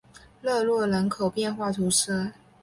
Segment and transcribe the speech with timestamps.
[0.41, 2.31] 热诺人口变化图示